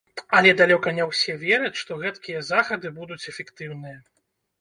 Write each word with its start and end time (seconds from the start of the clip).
Але 0.37 0.51
далёка 0.59 0.93
не 0.99 1.05
ўсе 1.09 1.35
вераць, 1.43 1.77
што 1.81 1.97
гэткія 2.05 2.41
захады 2.47 2.93
будуць 2.97 3.19
эфектыўныя. 3.33 4.01